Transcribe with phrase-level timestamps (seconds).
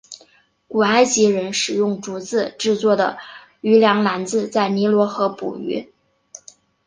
[0.67, 3.19] 古埃及人使用竹子制作的
[3.61, 5.91] 渔梁篮子在尼罗河捕鱼。